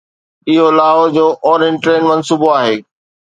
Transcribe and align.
اهو 0.51 0.67
لاهور 0.77 1.07
جو 1.17 1.25
orange 1.45 1.75
train 1.83 2.01
منصوبو 2.09 2.47
آهي. 2.61 2.77